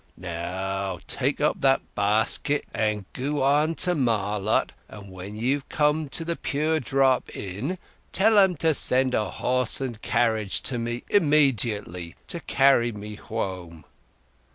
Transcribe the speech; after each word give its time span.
"Now 0.17 0.97
take 1.05 1.39
up 1.39 1.61
that 1.61 1.81
basket, 1.93 2.65
and 2.73 3.05
goo 3.13 3.43
on 3.43 3.75
to 3.85 3.93
Marlott, 3.93 4.71
and 4.89 5.11
when 5.11 5.35
you've 5.35 5.69
come 5.69 6.09
to 6.09 6.25
The 6.25 6.35
Pure 6.35 6.79
Drop 6.79 7.29
Inn, 7.35 7.77
tell 8.11 8.39
'em 8.39 8.55
to 8.55 8.73
send 8.73 9.13
a 9.13 9.29
horse 9.29 9.79
and 9.79 10.01
carriage 10.01 10.63
to 10.63 10.79
me 10.79 11.03
immed'ately, 11.11 12.15
to 12.29 12.39
carry 12.39 12.91
me 12.91 13.15
hwome. 13.17 13.83